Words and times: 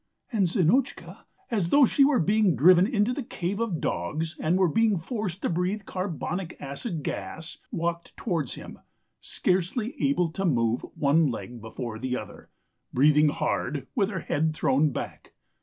And 0.31 0.47
Zinotchka, 0.47 1.25
as 1.51 1.69
though 1.69 1.85
she 1.85 2.03
were 2.03 2.17
being 2.17 2.55
driven 2.55 2.87
into 2.87 3.13
the 3.13 3.21
Cave 3.21 3.59
of 3.59 3.79
Dogs, 3.79 4.35
and 4.39 4.57
were 4.57 4.67
being 4.67 4.97
forced 4.97 5.43
to 5.43 5.49
breathe 5.49 5.85
carbonic 5.85 6.57
acid 6.59 7.03
gas, 7.03 7.59
walked 7.71 8.17
towards 8.17 8.55
him, 8.55 8.79
scarcely 9.19 9.93
able 10.03 10.29
to 10.31 10.43
move 10.43 10.83
one 10.95 11.27
leg 11.29 11.61
before 11.61 11.99
the 11.99 12.17
other, 12.17 12.49
breathing 12.91 13.29
hard, 13.29 13.85
with 13.93 14.09
her 14.09 14.21
head 14.21 14.55
thrown 14.55 14.89
back. 14.89 15.33